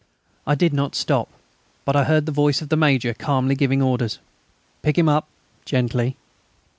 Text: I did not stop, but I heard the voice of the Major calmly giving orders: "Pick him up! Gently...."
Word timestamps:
I 0.47 0.55
did 0.55 0.73
not 0.73 0.95
stop, 0.95 1.29
but 1.85 1.95
I 1.95 2.05
heard 2.05 2.25
the 2.25 2.31
voice 2.31 2.59
of 2.63 2.69
the 2.69 2.75
Major 2.75 3.13
calmly 3.13 3.53
giving 3.53 3.83
orders: 3.83 4.17
"Pick 4.81 4.97
him 4.97 5.07
up! 5.07 5.27
Gently...." 5.63 6.15